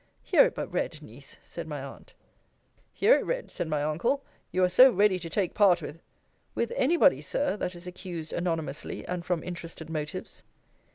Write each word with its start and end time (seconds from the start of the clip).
Hear 0.23 0.45
it 0.45 0.55
but 0.55 0.73
read, 0.73 0.99
Niece, 1.03 1.37
said 1.43 1.67
my 1.67 1.79
aunt 1.83 2.15
Hear 2.91 3.19
it 3.19 3.23
read, 3.23 3.51
said 3.51 3.67
my 3.67 3.83
uncle. 3.83 4.23
You 4.51 4.63
are 4.63 4.67
so 4.67 4.89
ready 4.89 5.19
to 5.19 5.29
take 5.29 5.53
part 5.53 5.79
with 5.79 6.01
With 6.55 6.73
any 6.75 6.97
body, 6.97 7.21
Sir, 7.21 7.55
that 7.57 7.75
is 7.75 7.85
accused 7.85 8.33
anonymously, 8.33 9.05
and 9.07 9.23
from 9.23 9.43
interested 9.43 9.91
motives. 9.91 10.41